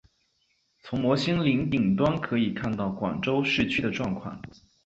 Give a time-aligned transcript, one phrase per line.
[0.81, 4.41] 从摩星岭顶端可以看到广州市区的状况。